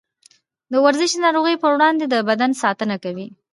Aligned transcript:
ورزش 0.83 1.11
د 1.15 1.19
نارغيو 1.23 1.61
پر 1.63 1.71
وړاندې 1.75 2.05
د 2.09 2.15
بدن 2.29 2.51
ساتنه 2.63 2.95
کوي. 3.03 3.27